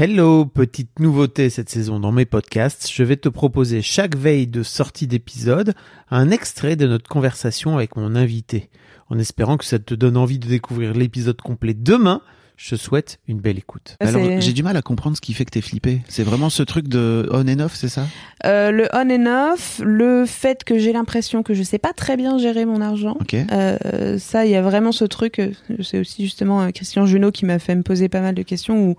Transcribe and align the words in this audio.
Hello, 0.00 0.46
petite 0.46 1.00
nouveauté 1.00 1.50
cette 1.50 1.68
saison 1.68 1.98
dans 1.98 2.12
mes 2.12 2.24
podcasts, 2.24 2.88
je 2.88 3.02
vais 3.02 3.16
te 3.16 3.28
proposer 3.28 3.82
chaque 3.82 4.16
veille 4.16 4.46
de 4.46 4.62
sortie 4.62 5.08
d'épisode 5.08 5.74
un 6.12 6.30
extrait 6.30 6.76
de 6.76 6.86
notre 6.86 7.08
conversation 7.08 7.74
avec 7.74 7.96
mon 7.96 8.14
invité. 8.14 8.70
En 9.10 9.18
espérant 9.18 9.56
que 9.56 9.64
ça 9.64 9.80
te 9.80 9.94
donne 9.94 10.16
envie 10.16 10.38
de 10.38 10.46
découvrir 10.46 10.94
l'épisode 10.94 11.42
complet 11.42 11.74
demain, 11.74 12.22
je 12.56 12.76
te 12.76 12.80
souhaite 12.80 13.18
une 13.26 13.40
belle 13.40 13.58
écoute. 13.58 13.96
Alors, 13.98 14.22
j'ai 14.38 14.52
du 14.52 14.62
mal 14.62 14.76
à 14.76 14.82
comprendre 14.82 15.16
ce 15.16 15.20
qui 15.20 15.34
fait 15.34 15.44
que 15.44 15.50
t'es 15.50 15.60
flippé. 15.60 16.00
C'est 16.06 16.22
vraiment 16.22 16.48
ce 16.48 16.62
truc 16.62 16.86
de 16.86 17.28
on 17.32 17.48
and 17.48 17.58
off, 17.58 17.74
c'est 17.74 17.88
ça? 17.88 18.06
Euh, 18.46 18.70
le 18.70 18.88
on 18.92 19.10
and 19.10 19.52
off, 19.52 19.80
le 19.84 20.26
fait 20.26 20.62
que 20.62 20.78
j'ai 20.78 20.92
l'impression 20.92 21.42
que 21.42 21.54
je 21.54 21.64
sais 21.64 21.78
pas 21.78 21.92
très 21.92 22.16
bien 22.16 22.38
gérer 22.38 22.66
mon 22.66 22.80
argent. 22.80 23.16
Ok. 23.20 23.34
Euh, 23.34 24.16
ça, 24.20 24.46
il 24.46 24.52
y 24.52 24.54
a 24.54 24.62
vraiment 24.62 24.92
ce 24.92 25.06
truc. 25.06 25.40
euh, 25.40 25.50
C'est 25.82 25.98
aussi 25.98 26.22
justement 26.22 26.70
Christian 26.70 27.04
Junot 27.04 27.32
qui 27.32 27.46
m'a 27.46 27.58
fait 27.58 27.74
me 27.74 27.82
poser 27.82 28.08
pas 28.08 28.20
mal 28.20 28.36
de 28.36 28.42
questions 28.42 28.90
où, 28.90 28.96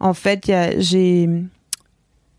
en 0.00 0.14
fait, 0.14 0.50
j'ai 0.78 1.28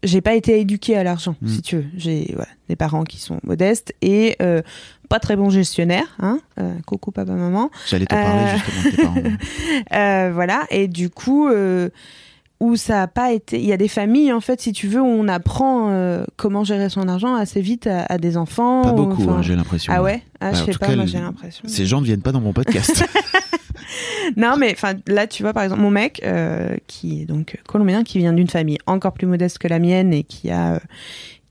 j'ai 0.01 0.21
pas 0.21 0.33
été 0.33 0.61
éduquée 0.61 0.95
à 0.95 1.03
l'argent, 1.03 1.35
Mm. 1.41 1.47
si 1.49 1.61
tu 1.61 1.75
veux. 1.77 1.85
J'ai 1.97 2.31
voilà, 2.33 2.47
des 2.69 2.77
parents 2.77 3.03
qui 3.03 3.19
sont 3.19 3.39
modestes 3.43 3.93
et 4.01 4.37
euh, 4.41 4.61
pas 5.09 5.19
très 5.19 5.35
bons 5.35 5.49
gestionnaires. 5.49 6.15
Hein 6.21 6.39
euh, 6.59 6.73
coucou 6.85 7.11
papa 7.11 7.33
maman. 7.33 7.69
J'allais 7.89 8.05
te 8.05 8.15
parler 8.15 8.51
Euh. 8.53 8.57
justement 8.57 8.81
de 8.81 8.89
tes 8.91 9.03
parents. 9.03 9.15
Euh, 9.93 10.31
voilà, 10.33 10.65
et 10.71 10.87
du 10.87 11.09
coup, 11.09 11.49
où 12.61 12.75
ça 12.75 13.03
a 13.03 13.07
pas 13.07 13.31
été. 13.33 13.59
Il 13.59 13.65
y 13.65 13.71
a 13.73 13.77
des 13.77 13.87
familles, 13.87 14.31
en 14.33 14.41
fait, 14.41 14.59
si 14.61 14.71
tu 14.73 14.87
veux, 14.87 15.01
où 15.01 15.05
on 15.05 15.27
apprend 15.27 15.89
euh, 15.89 16.23
comment 16.37 16.63
gérer 16.63 16.89
son 16.89 17.07
argent 17.07 17.35
assez 17.35 17.61
vite 17.61 17.87
à, 17.87 18.03
à 18.05 18.17
des 18.17 18.35
enfants. 18.37 18.81
Pas 18.83 18.91
ou- 18.93 18.95
beaucoup, 19.05 19.23
enfin- 19.23 19.37
hein, 19.37 19.41
j'ai 19.41 19.55
l'impression. 19.55 19.91
Ah 19.95 20.01
ouais 20.01 20.21
Ah, 20.41 20.51
Bah, 20.51 20.57
je 20.65 20.71
sais 20.71 20.77
pas, 20.77 20.87
cas, 20.87 20.95
moi 20.95 21.05
j'ai 21.07 21.19
l'impression. 21.19 21.63
Ces 21.67 21.85
gens 21.85 21.99
ne 22.01 22.05
viennent 22.05 22.21
pas 22.21 22.31
dans 22.33 22.41
mon 22.41 22.53
podcast. 22.53 23.03
Non, 24.37 24.55
mais 24.57 24.71
enfin, 24.73 24.93
là, 25.07 25.27
tu 25.27 25.43
vois, 25.43 25.53
par 25.53 25.63
exemple, 25.63 25.81
mon 25.81 25.91
mec, 25.91 26.21
euh, 26.25 26.75
qui 26.87 27.21
est 27.21 27.25
donc 27.25 27.57
colombien, 27.67 28.03
qui 28.03 28.17
vient 28.19 28.33
d'une 28.33 28.49
famille 28.49 28.77
encore 28.85 29.13
plus 29.13 29.27
modeste 29.27 29.57
que 29.59 29.67
la 29.67 29.79
mienne 29.79 30.13
et 30.13 30.23
qui 30.23 30.49
a. 30.51 30.75
euh, 30.75 30.79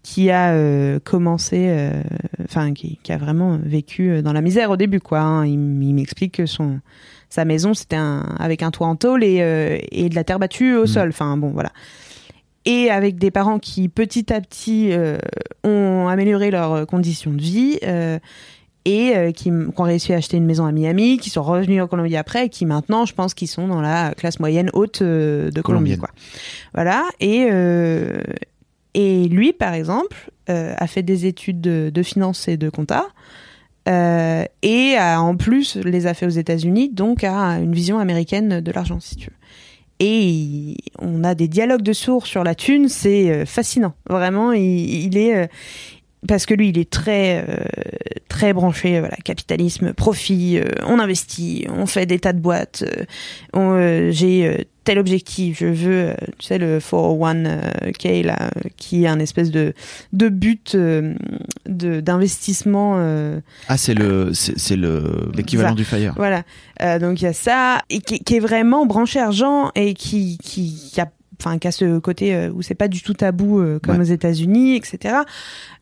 qui 0.04 0.30
a 0.30 0.54
euh, 0.54 0.98
commencé, 1.04 1.66
euh, 1.68 2.02
enfin 2.44 2.72
qui, 2.72 2.98
qui 3.02 3.12
a 3.12 3.18
vraiment 3.18 3.58
vécu 3.62 4.10
euh, 4.10 4.22
dans 4.22 4.32
la 4.32 4.40
misère 4.40 4.70
au 4.70 4.76
début, 4.78 5.00
quoi. 5.00 5.18
hein. 5.20 5.44
Il, 5.44 5.58
m'explique 5.58 6.36
que 6.36 6.46
son 6.46 6.80
sa 7.28 7.44
maison 7.44 7.74
c'était 7.74 7.96
un 7.96 8.20
avec 8.38 8.62
un 8.62 8.70
toit 8.70 8.86
en 8.86 8.96
tôle 8.96 9.22
et, 9.22 9.42
euh, 9.42 9.76
et 9.92 10.08
de 10.08 10.14
la 10.14 10.24
terre 10.24 10.38
battue 10.38 10.76
au 10.76 10.84
Mm. 10.84 10.86
sol. 10.86 11.08
Enfin 11.10 11.36
bon, 11.36 11.50
voilà. 11.50 11.72
Et 12.64 12.90
avec 12.90 13.18
des 13.18 13.30
parents 13.30 13.58
qui 13.58 13.90
petit 13.90 14.32
à 14.32 14.40
petit 14.40 14.92
euh, 14.92 15.18
ont 15.64 16.08
amélioré 16.08 16.50
leurs 16.50 16.86
conditions 16.86 17.32
de 17.32 17.42
vie. 17.42 17.78
euh, 17.82 18.18
et 18.84 19.16
euh, 19.16 19.32
qui, 19.32 19.50
ont 19.50 19.82
réussi 19.82 20.12
à 20.12 20.16
acheter 20.16 20.36
une 20.36 20.46
maison 20.46 20.64
à 20.64 20.72
Miami, 20.72 21.18
qui 21.18 21.30
sont 21.30 21.42
revenus 21.42 21.82
en 21.82 21.86
Colombie 21.86 22.16
après, 22.16 22.46
et 22.46 22.48
qui 22.48 22.64
maintenant, 22.66 23.04
je 23.04 23.14
pense, 23.14 23.34
qu'ils 23.34 23.48
sont 23.48 23.68
dans 23.68 23.80
la 23.80 24.14
classe 24.16 24.40
moyenne 24.40 24.70
haute 24.72 25.02
euh, 25.02 25.50
de 25.50 25.60
Colombie, 25.60 25.98
quoi. 25.98 26.10
Voilà. 26.74 27.04
Et 27.20 27.48
euh, 27.50 28.22
et 28.94 29.28
lui, 29.28 29.52
par 29.52 29.74
exemple, 29.74 30.30
a 30.48 30.86
fait 30.86 31.02
des 31.02 31.26
études 31.26 31.60
de, 31.60 31.90
de 31.92 32.02
finance 32.02 32.48
et 32.48 32.56
de 32.56 32.70
compta. 32.70 33.06
et 33.86 34.96
a, 34.96 35.20
en 35.20 35.36
plus 35.36 35.76
les 35.76 36.06
a 36.06 36.14
fait 36.14 36.26
aux 36.26 36.30
États-Unis, 36.30 36.88
donc 36.88 37.22
a 37.22 37.58
une 37.58 37.74
vision 37.74 37.98
américaine 37.98 38.60
de 38.60 38.72
l'argent, 38.72 38.98
si 38.98 39.14
tu 39.14 39.26
veux. 39.26 39.36
Et 40.00 40.76
on 40.98 41.22
a 41.22 41.34
des 41.34 41.48
dialogues 41.48 41.82
de 41.82 41.92
sourds 41.92 42.26
sur 42.26 42.44
la 42.44 42.54
thune, 42.54 42.88
c'est 42.88 43.44
fascinant. 43.44 43.94
Vraiment, 44.08 44.52
il, 44.52 45.04
il 45.04 45.18
est 45.18 45.48
parce 46.26 46.46
que 46.46 46.54
lui, 46.54 46.70
il 46.70 46.78
est 46.78 46.90
très 46.90 47.44
euh, 47.48 47.56
très 48.28 48.52
branché, 48.52 48.96
euh, 48.96 49.00
voilà, 49.00 49.16
capitalisme, 49.24 49.92
profit. 49.92 50.58
euh, 50.58 50.64
on 50.86 50.98
investit, 50.98 51.66
on 51.68 51.86
fait 51.86 52.06
des 52.06 52.18
tas 52.18 52.32
de 52.32 52.40
boîtes. 52.40 52.84
euh, 53.56 54.10
J'ai 54.12 54.66
tel 54.84 54.98
objectif, 54.98 55.58
je 55.60 55.66
veux, 55.66 56.14
tu 56.38 56.46
sais, 56.46 56.56
le 56.58 56.78
401k 56.78 58.24
là, 58.24 58.50
qui 58.78 59.04
est 59.04 59.06
un 59.08 59.18
espèce 59.20 59.50
de 59.50 59.74
de 60.14 60.28
but 60.30 60.74
d'investissement. 61.66 62.96
ah, 63.68 63.76
c'est 63.76 63.94
le, 63.94 64.30
c'est 64.32 64.76
le 64.76 65.30
l'équivalent 65.34 65.74
du 65.74 65.84
Fire. 65.84 66.14
voilà. 66.16 66.42
Donc 66.98 67.20
il 67.20 67.24
y 67.24 67.28
a 67.28 67.32
ça 67.32 67.80
et 67.90 68.00
qui, 68.00 68.20
qui 68.20 68.36
est 68.36 68.40
vraiment 68.40 68.86
branché 68.86 69.20
argent 69.20 69.70
et 69.74 69.94
qui 69.94 70.38
qui, 70.38 70.74
qui 70.92 71.00
a 71.00 71.10
enfin 71.40 71.58
qui 71.58 71.68
a 71.68 71.72
ce 71.72 71.98
côté 71.98 72.34
euh, 72.34 72.50
où 72.50 72.62
c'est 72.62 72.74
pas 72.74 72.88
du 72.88 73.02
tout 73.02 73.14
tabou 73.14 73.60
euh, 73.60 73.78
comme 73.78 73.96
Ouais. 73.96 74.00
aux 74.02 74.04
États-Unis, 74.04 74.76
etc. 74.76 75.16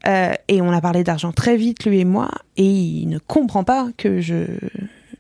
Euh, 0.07 0.33
et 0.49 0.61
on 0.63 0.71
a 0.73 0.81
parlé 0.81 1.03
d'argent 1.05 1.33
très 1.33 1.57
vite 1.57 1.85
lui 1.87 2.01
et 2.01 2.05
moi 2.05 2.31
et 2.57 2.65
il 2.67 3.09
ne 3.09 3.19
comprend 3.19 3.65
pas 3.65 3.89
que 3.97 4.21
je 4.21 4.45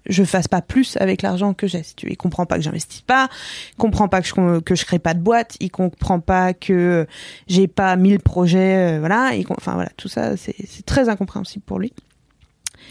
je 0.08 0.22
fasse 0.22 0.46
pas 0.46 0.62
plus 0.62 0.96
avec 1.00 1.20
l'argent 1.22 1.52
que 1.52 1.66
j'ai. 1.66 1.82
Il 2.04 2.16
comprend 2.16 2.46
pas 2.46 2.58
que 2.58 2.62
j'investisse 2.62 3.00
pas, 3.00 3.28
il 3.72 3.76
comprend 3.76 4.06
pas 4.06 4.22
que 4.22 4.28
je 4.28 4.60
que 4.60 4.74
je 4.76 4.84
crée 4.84 5.00
pas 5.00 5.14
de 5.14 5.18
boîte, 5.18 5.56
il 5.58 5.70
comprend 5.72 6.20
pas 6.20 6.54
que 6.54 7.08
j'ai 7.48 7.66
pas 7.66 7.96
mille 7.96 8.20
projets, 8.20 8.94
euh, 8.94 8.98
voilà. 9.00 9.34
Il 9.34 9.44
com- 9.44 9.56
Enfin 9.58 9.74
voilà, 9.74 9.90
tout 9.96 10.06
ça 10.06 10.36
c'est 10.36 10.54
c'est 10.68 10.86
très 10.86 11.08
incompréhensible 11.08 11.64
pour 11.66 11.80
lui. 11.80 11.92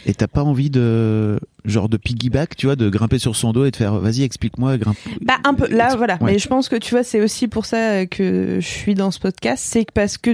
Et 0.05 0.13
t'as 0.13 0.27
pas 0.27 0.43
envie 0.43 0.69
de 0.69 1.39
genre 1.65 1.89
de 1.89 1.97
piggyback, 1.97 2.55
tu 2.55 2.65
vois, 2.67 2.75
de 2.75 2.89
grimper 2.89 3.17
sur 3.19 3.35
son 3.35 3.51
dos 3.53 3.65
et 3.65 3.71
de 3.71 3.75
faire 3.75 3.95
vas-y 3.99 4.23
explique-moi, 4.23 4.77
grimpe. 4.77 4.97
Bah 5.21 5.35
un 5.43 5.53
peu 5.53 5.67
là 5.69 5.95
voilà, 5.95 6.17
Ouais. 6.21 6.33
mais 6.33 6.39
je 6.39 6.47
pense 6.47 6.69
que 6.69 6.75
tu 6.75 6.91
vois 6.91 7.03
c'est 7.03 7.21
aussi 7.21 7.47
pour 7.47 7.65
ça 7.65 8.05
que 8.05 8.57
je 8.59 8.67
suis 8.67 8.93
dans 8.95 9.11
ce 9.11 9.19
podcast, 9.19 9.63
c'est 9.67 9.89
parce 9.91 10.17
que 10.17 10.31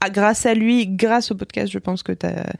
ah, 0.00 0.10
grâce 0.10 0.44
à 0.46 0.54
lui, 0.54 0.86
grâce 0.86 1.30
au 1.30 1.34
podcast, 1.34 1.72
je 1.72 1.78
pense 1.78 2.02
que 2.02 2.12
t'as 2.12 2.52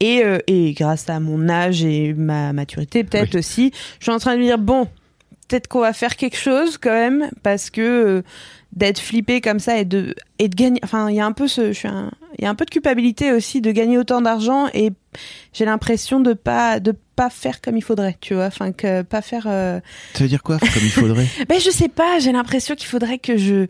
et 0.00 0.22
euh, 0.24 0.38
et 0.46 0.72
grâce 0.74 1.08
à 1.08 1.18
mon 1.20 1.48
âge 1.48 1.82
et 1.84 2.12
ma 2.14 2.52
maturité 2.52 3.04
peut-être 3.04 3.36
aussi, 3.36 3.72
je 4.00 4.04
suis 4.04 4.12
en 4.12 4.18
train 4.18 4.34
de 4.34 4.40
me 4.40 4.44
dire 4.44 4.58
bon, 4.58 4.86
peut-être 5.48 5.66
qu'on 5.68 5.80
va 5.80 5.92
faire 5.92 6.16
quelque 6.16 6.36
chose 6.36 6.76
quand 6.78 6.90
même 6.92 7.30
parce 7.42 7.70
que 7.70 7.80
euh, 7.80 8.22
d'être 8.76 8.98
flippé 8.98 9.40
comme 9.40 9.60
ça 9.60 9.78
et 9.78 9.84
de 9.84 10.14
et 10.38 10.48
de 10.48 10.54
gagner 10.54 10.80
enfin 10.82 11.08
il 11.08 11.16
y 11.16 11.20
a 11.20 11.26
un 11.26 11.32
peu 11.32 11.46
ce 11.46 11.72
je 11.72 11.78
suis 11.78 11.88
un 11.88 12.10
il 12.38 12.44
y 12.44 12.46
a 12.46 12.50
un 12.50 12.54
peu 12.54 12.64
de 12.64 12.70
culpabilité 12.70 13.32
aussi 13.32 13.60
de 13.60 13.70
gagner 13.70 13.98
autant 13.98 14.20
d'argent 14.20 14.68
et 14.74 14.90
j'ai 15.52 15.64
l'impression 15.64 16.20
de 16.20 16.32
pas 16.32 16.80
de 16.80 16.94
pas 17.14 17.30
faire 17.30 17.60
comme 17.60 17.76
il 17.76 17.82
faudrait 17.82 18.16
tu 18.20 18.34
vois. 18.34 18.46
Enfin 18.46 18.72
que 18.72 19.02
pas 19.02 19.22
faire 19.22 19.44
euh, 19.46 19.80
Ça 20.14 20.24
veut 20.24 20.28
dire 20.28 20.42
quoi 20.42 20.58
comme 20.58 20.82
il 20.82 20.90
faudrait 20.90 21.26
ben 21.48 21.60
je 21.60 21.70
sais 21.70 21.88
pas, 21.88 22.18
j'ai 22.18 22.32
l'impression 22.32 22.74
qu'il 22.74 22.88
faudrait 22.88 23.18
que 23.18 23.36
je 23.36 23.66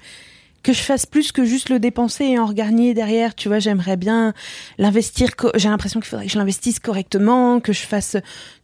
que 0.63 0.73
je 0.73 0.81
fasse 0.81 1.05
plus 1.05 1.31
que 1.31 1.45
juste 1.45 1.69
le 1.69 1.79
dépenser 1.79 2.25
et 2.25 2.39
en 2.39 2.47
regagner 2.47 2.95
derrière, 2.95 3.35
tu 3.35 3.49
vois, 3.49 3.59
j'aimerais 3.59 3.99
bien 3.99 4.33
l'investir 4.79 5.31
j'ai 5.57 5.69
l'impression 5.69 6.01
qu'il 6.01 6.09
faudrait 6.09 6.25
que 6.25 6.33
je 6.33 6.39
l'investisse 6.39 6.79
correctement, 6.79 7.61
que 7.61 7.75
je 7.75 7.83
fasse 7.83 8.17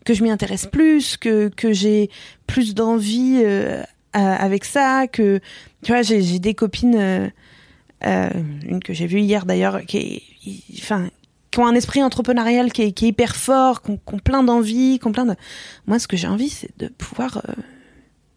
que 0.07 0.15
je 0.15 0.22
m'y 0.22 0.31
intéresse 0.31 0.67
plus, 0.67 1.19
que 1.19 1.51
que 1.55 1.75
j'ai 1.75 2.09
plus 2.47 2.75
d'envie 2.75 3.43
euh, 3.45 3.83
avec 4.19 4.65
ça, 4.65 5.06
que 5.06 5.41
tu 5.82 5.93
vois, 5.93 6.03
j'ai 6.03 6.38
des 6.38 6.54
copines 6.54 6.97
euh, 6.97 7.28
euh, 8.06 8.31
une 8.66 8.82
que 8.82 8.93
j'ai 8.93 9.06
vue 9.06 9.21
hier 9.21 9.47
d'ailleurs 9.47 9.84
qui 9.87 10.22
enfin 10.78 11.09
qui 11.50 11.59
ont 11.59 11.66
un 11.66 11.75
esprit 11.75 12.03
entrepreneurial 12.03 12.72
qui 12.72 12.82
est, 12.82 12.93
qui 12.93 13.06
est 13.06 13.09
hyper 13.09 13.34
fort, 13.34 13.82
qui 13.82 13.91
ont, 13.91 13.97
qui 13.97 14.15
ont 14.15 14.19
plein 14.19 14.43
d'envie, 14.43 14.98
qui 14.98 15.06
ont 15.06 15.12
plein 15.12 15.26
de 15.26 15.34
moi 15.87 15.98
ce 15.98 16.09
que 16.09 16.16
j'ai 16.16 16.28
envie 16.28 16.48
c'est 16.48 16.71
de 16.78 16.88
pouvoir 16.88 17.43
euh, 17.48 17.53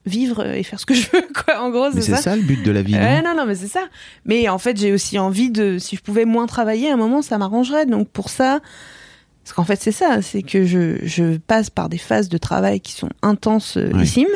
vivre 0.05 0.45
et 0.45 0.63
faire 0.63 0.79
ce 0.79 0.85
que 0.85 0.93
je 0.93 1.07
veux 1.11 1.25
quoi 1.45 1.61
en 1.61 1.69
gros 1.69 1.91
c'est 1.93 2.01
c'est 2.01 2.11
ça, 2.11 2.17
ça 2.17 2.35
le 2.35 2.41
but 2.41 2.63
de 2.63 2.71
la 2.71 2.81
vie, 2.81 2.95
Ouais, 2.95 3.21
non 3.21 3.35
non 3.35 3.45
mais 3.45 3.55
c'est 3.55 3.67
ça. 3.67 3.87
Mais 4.25 4.49
en 4.49 4.57
fait 4.57 4.77
j'ai 4.77 4.91
aussi 4.91 5.17
envie 5.19 5.49
de 5.51 5.77
si 5.77 5.95
je 5.95 6.01
pouvais 6.01 6.25
moins 6.25 6.47
travailler 6.47 6.89
à 6.89 6.93
un 6.93 6.97
moment 6.97 7.21
ça 7.21 7.37
m'arrangerait. 7.37 7.85
Donc 7.85 8.09
pour 8.09 8.29
ça 8.29 8.59
parce 9.43 9.53
qu'en 9.53 9.63
fait 9.65 9.81
c'est 9.81 9.91
ça 9.91 10.21
c'est 10.21 10.41
que 10.41 10.65
je, 10.65 10.97
je 11.03 11.37
passe 11.37 11.69
par 11.69 11.87
des 11.89 11.97
phases 11.97 12.29
de 12.29 12.37
travail 12.37 12.81
qui 12.81 12.93
sont 12.93 13.09
intensissimes 13.21 14.27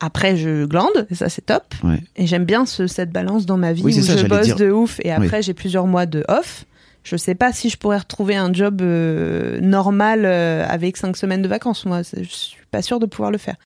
après 0.00 0.36
je 0.36 0.64
glande 0.64 1.06
et 1.10 1.14
ça 1.14 1.28
c'est 1.28 1.42
top. 1.46 1.74
Ouais. 1.84 2.00
et 2.16 2.26
j'aime 2.26 2.44
bien 2.44 2.66
ce, 2.66 2.86
cette 2.86 3.10
balance 3.10 3.46
dans 3.46 3.56
ma 3.56 3.72
vie 3.72 3.82
Oui, 3.84 3.98
où 3.98 4.02
ça, 4.02 4.16
je 4.16 4.26
bosse 4.26 4.46
dire. 4.46 4.56
de 4.56 4.70
ouf 4.70 5.00
et 5.02 5.10
après 5.12 5.42
j'ai 5.42 5.54
plusieurs 5.54 5.86
mois 5.86 6.06
de 6.06 6.24
off. 6.28 6.64
Je 7.04 7.16
sais 7.16 7.34
pas 7.34 7.52
si 7.52 7.70
je 7.70 7.76
pourrais 7.78 7.98
retrouver 7.98 8.36
un 8.36 8.52
job 8.52 8.82
euh, 8.82 9.60
normal 9.60 10.24
euh, 10.26 10.66
avec 10.68 10.96
cinq 10.96 11.16
semaines 11.16 11.42
de 11.42 11.48
vacances 11.48 11.86
moi. 11.86 12.02
Je 12.02 12.22
suis 12.28 12.58
pas 12.70 12.82
sûre 12.82 12.98
de 13.00 13.06
pouvoir 13.06 13.30
le 13.30 13.38
faire 13.38 13.56